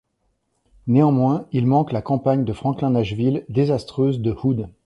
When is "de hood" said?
4.19-4.69